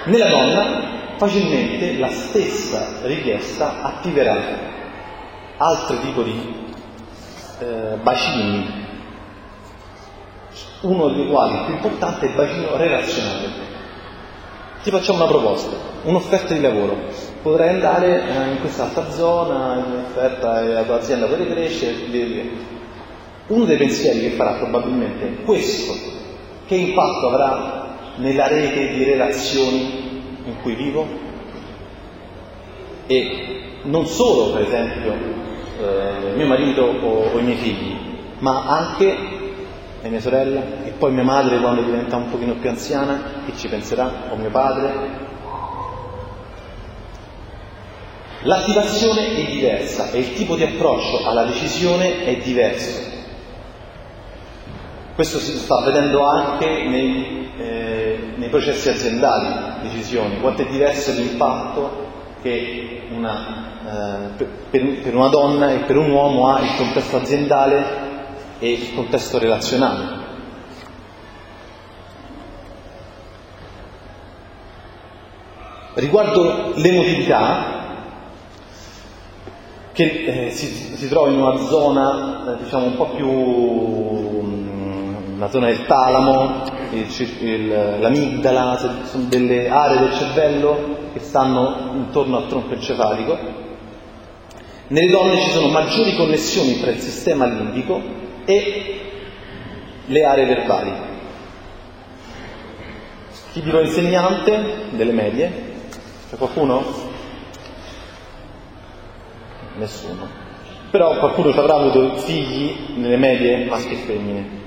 Nella 0.07 0.29
donna 0.29 1.17
facilmente 1.17 1.97
la 1.97 2.11
stessa 2.11 2.99
richiesta 3.05 3.83
attiverà 3.83 4.37
altro 5.57 5.99
tipo 6.01 6.23
di 6.23 6.67
eh, 7.61 7.97
bacini, 8.03 8.83
uno 10.83 11.09
dei 11.09 11.27
quali 11.27 11.55
il 11.55 11.65
più 11.65 11.75
importante 11.75 12.27
è 12.27 12.29
il 12.29 12.35
bacino 12.35 12.77
relazionale. 12.77 13.73
Ti 14.83 14.91
facciamo 14.91 15.23
una 15.23 15.27
proposta, 15.27 15.75
un'offerta 16.03 16.53
di 16.53 16.61
lavoro. 16.61 16.97
Potrai 17.41 17.71
andare 17.71 18.29
eh, 18.29 18.51
in 18.51 18.61
quest'altra 18.61 19.11
zona, 19.11 19.77
in 19.77 19.91
un'offerta 19.91 20.61
e 20.61 20.67
la 20.67 20.83
tua 20.83 20.97
azienda 20.97 21.27
può 21.27 21.37
crescere. 21.37 22.73
Uno 23.47 23.65
dei 23.65 23.79
pensieri 23.79 24.21
che 24.21 24.31
farà 24.33 24.53
probabilmente 24.53 25.27
è 25.27 25.45
questo. 25.45 25.95
Che 26.67 26.75
impatto 26.75 27.29
avrà 27.29 27.84
nella 28.17 28.47
rete 28.49 28.93
di 28.93 29.05
relazioni 29.05 30.23
in 30.45 30.61
cui 30.63 30.75
vivo? 30.75 31.07
E 33.07 33.61
non 33.83 34.07
solo, 34.07 34.53
per 34.53 34.63
esempio, 34.63 35.13
eh, 35.13 36.35
mio 36.35 36.47
marito 36.47 36.83
o, 36.83 37.31
o 37.33 37.39
i 37.39 37.43
miei 37.43 37.57
figli, 37.57 37.97
ma 38.39 38.65
anche 38.67 39.43
e 40.05 40.11
mia 40.11 40.21
sorella 40.21 40.61
e 40.85 40.91
poi 40.91 41.13
mia 41.13 41.23
madre 41.23 41.59
quando 41.61 41.81
diventa 41.81 42.17
un 42.17 42.29
pochino 42.29 42.57
più 42.57 42.69
anziana 42.69 43.43
che 43.47 43.57
ci 43.57 43.69
penserà? 43.69 44.29
O 44.29 44.37
mio 44.37 44.51
padre. 44.51 45.23
L'attivazione 48.43 49.35
è 49.35 49.51
diversa 49.51 50.11
e 50.11 50.19
il 50.19 50.35
tipo 50.35 50.57
di 50.57 50.63
approccio 50.63 51.27
alla 51.27 51.45
decisione 51.45 52.27
è 52.27 52.37
diverso 52.37 53.14
questo 55.15 55.39
si 55.39 55.57
sta 55.57 55.81
vedendo 55.83 56.25
anche 56.25 56.67
nei, 56.67 57.49
eh, 57.57 58.19
nei 58.37 58.49
processi 58.49 58.89
aziendali 58.89 59.83
decisioni 59.83 60.41
quanto 60.41 60.63
è 60.63 60.67
diverso 60.67 61.13
l'impatto 61.13 62.13
che 62.43 63.03
una, 63.11 64.29
eh, 64.39 64.45
per, 64.71 65.01
per 65.01 65.15
una 65.15 65.29
donna 65.29 65.73
e 65.73 65.79
per 65.79 65.97
un 65.97 66.11
uomo 66.11 66.49
ha 66.49 66.61
il 66.61 66.75
contesto 66.77 67.17
aziendale 67.17 68.03
e 68.59 68.73
il 68.73 68.95
contesto 68.95 69.39
relazionale. 69.39 70.23
Riguardo 75.95 76.73
l'emotività, 76.75 77.75
che 79.93 80.47
eh, 80.47 80.51
si, 80.51 80.67
si, 80.67 81.09
trova 81.09 81.31
in 81.31 81.41
una 81.41 81.57
zona 81.67 82.57
eh, 82.59 82.65
diciamo 82.65 82.87
un 82.87 82.97
po' 82.97 83.11
più 83.11 84.14
mm, 85.35 85.45
zona 85.49 85.67
del 85.67 85.87
talamo, 85.87 86.65
il, 86.93 87.07
il, 87.41 87.99
l'amigdala, 88.01 89.05
sono 89.05 89.25
delle 89.25 89.69
aree 89.69 89.99
del 89.99 90.15
cervello 90.15 90.97
che 91.13 91.21
stanno 91.21 91.93
intorno 91.95 92.37
al 92.37 92.49
tronco 92.49 92.75
encefalico. 92.75 93.63
Nelle 94.89 95.11
donne 95.11 95.41
ci 95.41 95.51
sono 95.51 95.69
maggiori 95.69 96.15
connessioni 96.17 96.79
tra 96.81 96.91
il 96.91 96.99
sistema 96.99 97.47
limbico 97.47 98.01
e 98.45 99.01
le 100.07 100.25
aree 100.25 100.47
verbali. 100.47 100.93
Chi 103.53 103.63
dirò 103.63 103.81
insegnante 103.81 104.89
delle 104.91 105.13
medie? 105.13 105.73
C'è 106.29 106.37
qualcuno? 106.37 106.85
Nessuno. 109.77 110.43
Però 110.91 111.19
qualcuno 111.19 111.53
ci 111.53 111.59
avrà 111.59 111.75
avuto 111.75 112.17
figli 112.17 112.97
nelle 112.97 113.17
medie 113.17 113.65
maschi 113.67 113.95
e 113.95 113.97
femmine. 113.97 114.64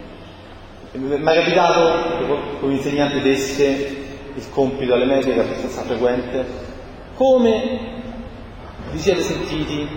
Mi 0.97 1.15
è 1.15 1.33
capitato 1.33 2.17
che 2.17 2.25
con 2.59 2.69
l'insegnante 2.69 3.21
desse 3.21 4.05
il 4.33 4.49
compito 4.49 4.93
alle 4.93 5.05
medie, 5.05 5.33
che 5.33 5.39
è 5.39 5.43
abbastanza 5.43 5.81
frequente, 5.83 6.45
come 7.15 7.79
vi 8.91 8.97
siete 8.97 9.21
sentiti 9.21 9.87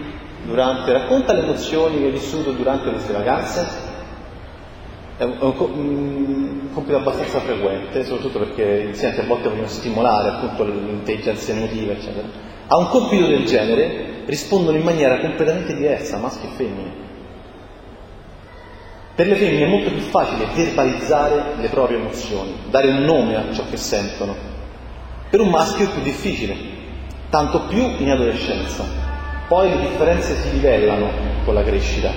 durante, 0.44 0.92
racconta 0.92 1.32
le 1.32 1.42
emozioni 1.42 1.98
che 1.98 2.04
hai 2.04 2.10
vissuto 2.10 2.52
durante 2.52 2.90
queste 2.90 3.12
vacanze? 3.12 3.88
È 5.16 5.22
un, 5.24 5.36
un, 5.40 6.72
compito 6.72 6.96
abbastanza 6.96 7.40
frequente, 7.40 8.04
soprattutto 8.04 8.38
perché 8.38 8.84
gli 8.84 8.88
insegnanti 8.88 9.20
a 9.20 9.26
volte 9.26 9.48
vogliono 9.48 9.68
stimolare 9.68 10.28
appunto 10.28 10.64
l'intelligenza 10.64 11.52
emotiva, 11.52 11.92
eccetera 11.92 12.50
a 12.72 12.76
un 12.76 12.88
compito 12.88 13.26
del 13.26 13.44
genere 13.46 14.22
rispondono 14.26 14.76
in 14.76 14.84
maniera 14.84 15.18
completamente 15.18 15.74
diversa, 15.74 16.18
maschi 16.18 16.46
e 16.46 16.50
femmine. 16.50 17.08
Per 19.20 19.28
le 19.28 19.34
femmine 19.34 19.66
è 19.66 19.68
molto 19.68 19.90
più 19.90 20.00
facile 20.00 20.46
verbalizzare 20.54 21.56
le 21.58 21.68
proprie 21.68 21.98
emozioni, 21.98 22.54
dare 22.70 22.88
un 22.88 23.04
nome 23.04 23.36
a 23.36 23.52
ciò 23.52 23.64
che 23.68 23.76
sentono. 23.76 24.34
Per 25.28 25.38
un 25.40 25.50
maschio 25.50 25.84
è 25.84 25.90
più 25.90 26.00
difficile, 26.00 26.56
tanto 27.28 27.64
più 27.64 27.86
in 27.98 28.08
adolescenza. 28.08 28.82
Poi 29.46 29.68
le 29.68 29.80
differenze 29.80 30.36
si 30.36 30.52
livellano 30.52 31.10
con 31.44 31.52
la 31.52 31.62
crescita. 31.62 32.10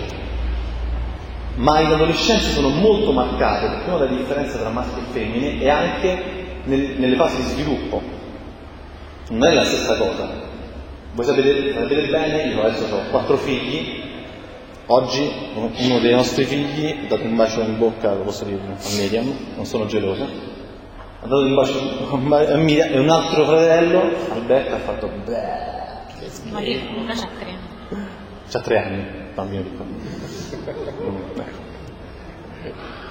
Ma 1.56 1.82
in 1.82 1.92
adolescenza 1.92 2.48
sono 2.52 2.70
molto 2.70 3.12
marcate 3.12 3.68
perché 3.68 3.90
una 3.90 4.06
delle 4.06 4.20
differenze 4.20 4.58
tra 4.58 4.70
maschi 4.70 5.00
e 5.00 5.12
femmine 5.12 5.60
è 5.60 5.68
anche 5.68 6.24
nel, 6.64 6.94
nelle 7.00 7.18
fasi 7.18 7.36
di 7.36 7.42
sviluppo 7.42 8.02
non 9.28 9.46
è 9.50 9.54
la 9.54 9.66
stessa 9.66 9.98
cosa. 9.98 10.30
Voi 11.12 11.26
sapete, 11.26 11.74
sapete 11.74 12.08
bene, 12.08 12.44
io 12.44 12.64
adesso 12.64 12.86
ho 12.96 13.10
quattro 13.10 13.36
figli, 13.36 14.12
oggi 14.88 15.32
uno 15.56 16.00
dei 16.00 16.14
nostri 16.14 16.44
figli 16.44 17.04
ha 17.06 17.08
dato 17.08 17.24
un 17.24 17.36
bacio 17.36 17.62
in 17.62 17.78
bocca, 17.78 18.14
lo 18.14 18.24
posso 18.24 18.44
dire 18.46 18.60
a 18.60 18.96
Miriam, 18.98 19.34
non 19.56 19.66
sono 19.66 19.86
geloso, 19.86 20.24
ha 20.24 21.28
dato 21.28 21.42
un 21.42 21.54
bacio 21.54 22.54
a 22.54 22.58
Miriam 22.58 22.92
e 22.92 23.00
un 23.00 23.10
altro 23.10 23.46
fratello, 23.46 24.02
Alberto, 24.32 24.76
ha 24.76 24.80
fatto 24.80 25.10
beh, 25.26 26.20
che 26.20 26.30
schifo. 26.30 26.60
Luca 26.60 27.14
c'ha 27.14 27.28
tre 27.38 27.50
anni. 27.50 28.08
C'ha 28.50 28.60
tre 28.60 28.78
anni, 28.78 29.06
bambino 29.34 29.62
piccolo. 29.62 29.90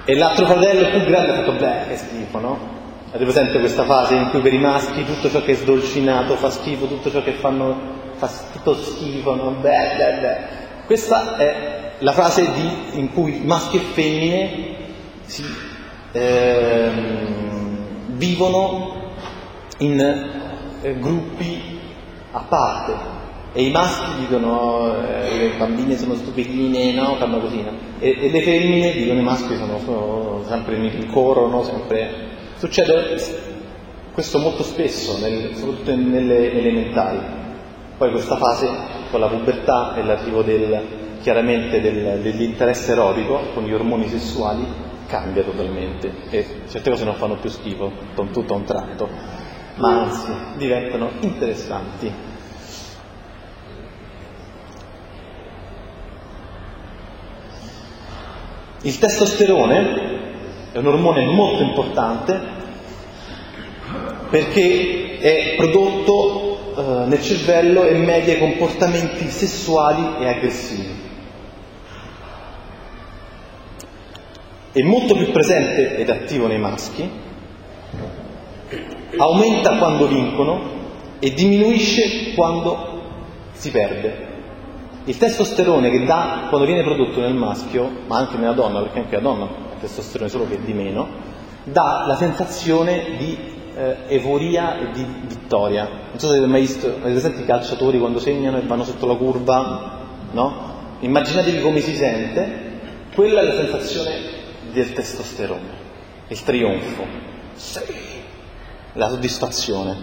E 0.05 0.15
l'altro 0.15 0.45
fratello 0.45 0.89
più 0.89 1.03
grande 1.05 1.31
ha 1.31 1.35
fatto 1.35 1.53
beh, 1.53 1.87
che 1.87 1.97
schifo, 1.97 2.39
no? 2.39 2.81
Avete 3.09 3.31
presente 3.31 3.59
questa 3.59 3.83
fase 3.83 4.15
in 4.15 4.29
cui 4.31 4.41
per 4.41 4.53
i 4.53 4.57
maschi 4.57 5.05
tutto 5.05 5.29
ciò 5.29 5.43
che 5.43 5.51
è 5.51 5.55
sdolcinato 5.55 6.35
fa 6.35 6.49
schifo, 6.49 6.87
tutto 6.87 7.11
ciò 7.11 7.21
che 7.21 7.33
fanno 7.33 8.01
fa 8.15 8.27
tutto 8.51 8.75
schifo, 8.75 9.35
no? 9.35 9.51
beh, 9.51 9.95
beh, 9.97 10.19
beh. 10.19 10.62
Questa 10.93 11.37
è 11.37 11.93
la 12.01 12.11
fase 12.11 12.51
di, 12.51 12.99
in 12.99 13.11
cui 13.13 13.41
maschi 13.43 13.77
e 13.77 13.79
femmine 13.79 14.75
si, 15.25 15.43
ehm, 16.11 17.77
vivono 18.09 19.09
in 19.79 19.99
eh, 19.99 20.99
gruppi 20.99 21.79
a 22.33 22.41
parte 22.41 22.93
e 23.53 23.63
i 23.63 23.71
maschi 23.71 24.19
dicono 24.19 24.93
eh, 25.03 25.35
le 25.35 25.57
bambine 25.57 25.97
sono 25.97 26.13
stupidine, 26.13 26.91
no? 26.91 27.15
fanno 27.15 27.39
così, 27.39 27.63
no? 27.63 27.71
E, 27.97 28.15
e, 28.27 28.29
le 28.29 28.41
femmine 28.43 28.91
dicono 28.91 29.19
i 29.19 29.23
maschi 29.23 29.55
sono, 29.55 29.79
sono 29.79 30.43
sempre 30.47 30.75
in 30.75 31.09
coro, 31.11 31.47
no? 31.47 31.63
sempre 31.63 32.13
Succede 32.57 33.19
questo 34.13 34.37
molto 34.37 34.61
spesso, 34.61 35.17
nel, 35.17 35.55
soprattutto 35.55 35.95
nelle 35.95 36.51
elementari. 36.51 37.17
Poi 37.97 38.11
questa 38.11 38.37
fase, 38.37 39.01
con 39.13 39.21
la 39.21 39.27
pubertà 39.27 39.93
e 39.93 40.03
l'arrivo 40.03 40.41
del, 40.41 41.19
chiaramente 41.21 41.79
del, 41.79 42.19
dell'interesse 42.21 42.93
erotico 42.93 43.41
con 43.53 43.63
gli 43.63 43.71
ormoni 43.71 44.07
sessuali, 44.07 44.65
cambia 45.05 45.43
totalmente 45.43 46.11
e 46.31 46.61
certe 46.67 46.89
cose 46.89 47.03
non 47.05 47.13
fanno 47.13 47.35
più 47.35 47.47
schifo, 47.51 47.91
tutto 48.15 48.53
a 48.53 48.57
un 48.57 48.63
tratto, 48.63 49.07
ma 49.75 50.01
anzi 50.01 50.31
diventano 50.57 51.11
interessanti. 51.19 52.11
Il 58.81 58.97
testosterone 58.97 60.71
è 60.71 60.77
un 60.79 60.87
ormone 60.87 61.23
molto 61.27 61.61
importante 61.61 62.41
perché 64.31 65.19
è 65.19 65.53
prodotto 65.55 66.42
eh, 66.75 67.05
nel 67.07 67.21
cervello 67.21 67.83
e 67.83 67.97
media 67.97 68.33
i 68.33 68.39
comportamenti 68.39 69.29
sessuali 69.29 70.23
e 70.23 70.27
aggressivi. 70.27 71.01
È 74.71 74.81
molto 74.81 75.15
più 75.15 75.31
presente 75.31 75.97
ed 75.97 76.09
attivo 76.09 76.47
nei 76.47 76.57
maschi, 76.57 77.07
aumenta 79.17 79.77
quando 79.77 80.07
vincono 80.07 80.61
e 81.19 81.31
diminuisce 81.31 82.33
quando 82.33 83.01
si 83.51 83.69
perde. 83.69 84.31
Il 85.05 85.17
testosterone 85.17 85.91
che 85.91 86.05
dà 86.05 86.47
quando 86.49 86.65
viene 86.65 86.83
prodotto 86.83 87.19
nel 87.19 87.33
maschio, 87.33 87.89
ma 88.07 88.17
anche 88.17 88.37
nella 88.37 88.53
donna, 88.53 88.81
perché 88.81 88.99
anche 88.99 89.15
la 89.15 89.21
donna 89.21 89.47
testosterone 89.79 90.29
solo 90.29 90.47
che 90.47 90.59
di 90.63 90.73
meno, 90.73 91.07
dà 91.63 92.05
la 92.07 92.15
sensazione 92.15 93.15
di 93.17 93.52
eh, 93.75 93.95
euforia 94.07 94.79
e 94.79 94.91
di 94.91 95.05
vittoria. 95.27 95.83
Non 95.83 96.19
so 96.19 96.27
se 96.27 96.33
avete 96.33 96.47
mai 96.47 96.61
visto, 96.61 96.87
avete 96.87 97.11
presente 97.11 97.41
i 97.41 97.45
calciatori 97.45 97.99
quando 97.99 98.19
segnano 98.19 98.57
e 98.57 98.61
vanno 98.61 98.83
sotto 98.83 99.05
la 99.05 99.15
curva, 99.15 99.99
no? 100.31 100.71
Immaginatevi 100.99 101.61
come 101.61 101.79
si 101.79 101.95
sente, 101.95 102.71
quella 103.13 103.41
è 103.41 103.43
la 103.43 103.55
sensazione 103.55 104.11
del 104.71 104.93
testosterone, 104.93 105.69
il 106.27 106.43
trionfo, 106.43 107.05
la 108.93 109.09
soddisfazione. 109.09 109.97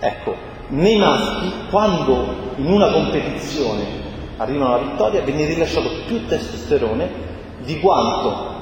Ecco, 0.00 0.34
nei 0.68 0.96
maschi, 0.96 1.52
quando 1.70 2.52
in 2.56 2.66
una 2.66 2.90
competizione 2.90 4.02
arrivano 4.36 4.74
alla 4.74 4.90
vittoria, 4.90 5.20
viene 5.22 5.46
rilasciato 5.46 5.90
più 6.06 6.26
testosterone 6.26 7.32
di 7.64 7.78
quanto 7.80 8.52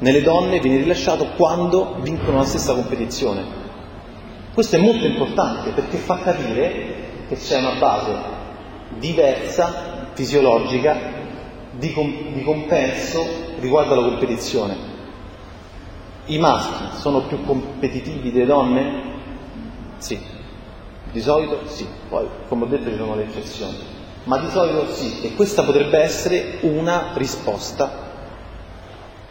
nelle 0.00 0.22
donne 0.22 0.60
viene 0.60 0.78
rilasciato 0.78 1.26
quando 1.36 1.96
vincono 2.00 2.38
la 2.38 2.44
stessa 2.44 2.74
competizione. 2.74 3.66
Questo 4.58 4.74
è 4.74 4.80
molto 4.80 5.06
importante 5.06 5.70
perché 5.70 5.98
fa 5.98 6.18
capire 6.18 7.26
che 7.28 7.36
c'è 7.36 7.58
una 7.58 7.78
base 7.78 8.12
diversa, 8.98 10.08
fisiologica, 10.14 10.96
di, 11.70 11.92
com- 11.92 12.32
di 12.32 12.42
compenso 12.42 13.24
riguardo 13.60 13.92
alla 13.92 14.08
competizione. 14.08 14.74
I 16.26 16.38
maschi 16.38 16.98
sono 16.98 17.20
più 17.28 17.44
competitivi 17.44 18.32
delle 18.32 18.46
donne? 18.46 19.02
Sì, 19.98 20.18
di 21.12 21.20
solito 21.20 21.60
sì, 21.66 21.86
poi 22.08 22.26
come 22.48 22.64
ho 22.64 22.66
detto 22.66 22.90
ci 22.90 22.96
sono 22.96 23.14
le 23.14 23.28
eccezioni, 23.28 23.76
ma 24.24 24.38
di 24.38 24.50
solito 24.50 24.88
sì, 24.92 25.20
e 25.22 25.36
questa 25.36 25.62
potrebbe 25.62 26.00
essere 26.00 26.58
una 26.62 27.12
risposta 27.14 28.06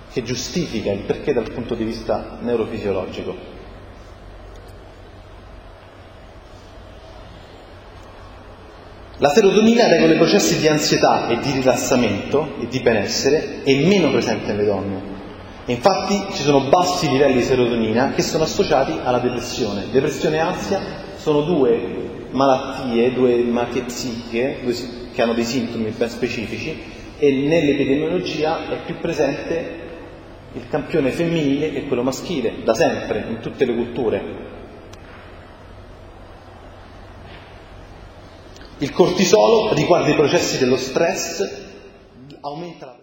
che 0.10 0.24
giustifica 0.24 0.90
il 0.94 1.02
perché 1.02 1.34
dal 1.34 1.52
punto 1.52 1.76
di 1.76 1.84
vista 1.84 2.38
neurofisiologico. 2.40 3.57
La 9.20 9.30
serotonina 9.30 9.88
regola 9.88 10.14
i 10.14 10.18
processi 10.18 10.60
di 10.60 10.68
ansietà 10.68 11.28
e 11.28 11.40
di 11.40 11.50
rilassamento 11.50 12.54
e 12.62 12.68
di 12.68 12.80
benessere 12.82 13.64
è 13.64 13.74
meno 13.84 14.12
presente 14.12 14.52
nelle 14.52 14.66
donne. 14.66 15.02
Infatti 15.66 16.36
ci 16.36 16.44
sono 16.44 16.70
bassi 16.70 17.10
livelli 17.10 17.38
di 17.38 17.42
serotonina 17.42 18.12
che 18.12 18.22
sono 18.22 18.44
associati 18.44 18.94
alla 19.04 19.18
depressione. 19.18 19.86
Depressione 19.90 20.36
e 20.36 20.40
ansia 20.40 20.82
sono 21.16 21.42
due 21.42 22.28
malattie, 22.30 23.12
due 23.12 23.38
malattie 23.38 23.86
psichiche 23.86 24.60
che 25.12 25.22
hanno 25.24 25.34
dei 25.34 25.46
sintomi 25.46 25.90
ben 25.98 26.10
specifici 26.10 26.80
e 27.18 27.32
nell'epidemiologia 27.32 28.70
è 28.70 28.78
più 28.86 29.00
presente 29.00 29.86
il 30.54 30.68
campione 30.70 31.10
femminile 31.10 31.74
e 31.74 31.88
quello 31.88 32.04
maschile, 32.04 32.58
da 32.64 32.76
sempre, 32.76 33.26
in 33.30 33.40
tutte 33.40 33.66
le 33.66 33.74
culture. 33.74 34.37
Il 38.80 38.92
cortisolo 38.92 39.74
riguarda 39.74 40.10
i 40.10 40.16
processi 40.16 40.60
dello 40.60 40.78
stress, 40.78 41.66
aumenta 42.42 42.86
la 42.86 42.96